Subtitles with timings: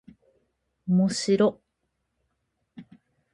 [0.89, 1.61] おもしろ
[2.81, 2.87] っ